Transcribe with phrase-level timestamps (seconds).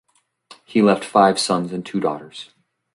[0.65, 2.49] He left five sons and two daughters.